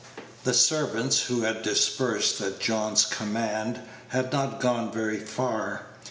The 0.45 0.53
servants, 0.55 1.21
who 1.25 1.41
had 1.41 1.61
dispersed 1.61 2.41
at 2.41 2.57
John's 2.59 3.05
command, 3.05 3.81
had 4.07 4.33
not 4.33 4.59
gone 4.59 4.91
very 4.91 5.19
far. 5.19 5.83